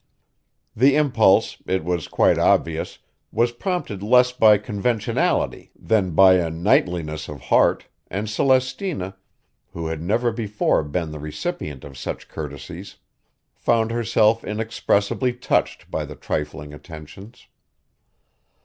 The 0.75 0.95
impulse, 0.95 1.61
it 1.67 1.83
was 1.83 2.07
quite 2.07 2.39
obvious, 2.39 2.97
was 3.31 3.51
prompted 3.51 4.01
less 4.01 4.31
by 4.31 4.57
conventionality 4.57 5.71
than 5.75 6.15
by 6.15 6.37
a 6.37 6.49
knightliness 6.49 7.29
of 7.29 7.39
heart, 7.39 7.85
and 8.07 8.27
Celestina, 8.27 9.15
who 9.73 9.85
had 9.85 10.01
never 10.01 10.31
before 10.31 10.81
been 10.83 11.11
the 11.11 11.19
recipient 11.19 11.83
of 11.83 11.99
such 11.99 12.27
courtesies, 12.29 12.95
found 13.53 13.91
herself 13.91 14.43
inexpressibly 14.43 15.33
touched 15.33 15.91
by 15.91 16.03
the 16.03 16.15
trifling 16.15 16.73
attentions. 16.73 17.45